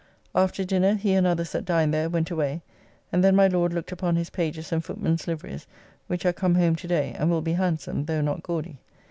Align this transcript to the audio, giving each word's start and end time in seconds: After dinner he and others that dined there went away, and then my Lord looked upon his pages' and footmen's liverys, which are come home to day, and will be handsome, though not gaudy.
After 0.33 0.63
dinner 0.65 0.95
he 0.95 1.13
and 1.13 1.27
others 1.27 1.51
that 1.51 1.63
dined 1.63 1.93
there 1.93 2.09
went 2.09 2.31
away, 2.31 2.63
and 3.11 3.23
then 3.23 3.35
my 3.35 3.45
Lord 3.45 3.71
looked 3.71 3.91
upon 3.91 4.15
his 4.15 4.31
pages' 4.31 4.71
and 4.71 4.83
footmen's 4.83 5.27
liverys, 5.27 5.67
which 6.07 6.25
are 6.25 6.33
come 6.33 6.55
home 6.55 6.75
to 6.77 6.87
day, 6.87 7.13
and 7.19 7.29
will 7.29 7.43
be 7.43 7.53
handsome, 7.53 8.05
though 8.05 8.21
not 8.21 8.41
gaudy. 8.41 8.79